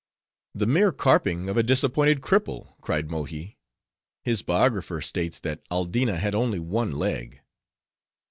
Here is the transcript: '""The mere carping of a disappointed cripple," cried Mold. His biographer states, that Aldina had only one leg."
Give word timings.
'""The 0.55 0.65
mere 0.65 0.91
carping 0.91 1.47
of 1.47 1.57
a 1.57 1.61
disappointed 1.61 2.21
cripple," 2.21 2.73
cried 2.81 3.11
Mold. 3.11 3.29
His 4.23 4.41
biographer 4.41 4.99
states, 4.99 5.39
that 5.41 5.61
Aldina 5.69 6.17
had 6.17 6.33
only 6.33 6.57
one 6.57 6.93
leg." 6.93 7.39